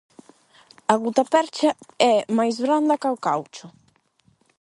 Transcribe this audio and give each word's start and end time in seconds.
A 0.93 0.95
gutapercha 1.03 1.69
é 2.13 2.15
máis 2.37 2.55
branda 2.63 2.99
ca 3.01 3.09
o 3.15 3.21
caucho. 3.25 3.65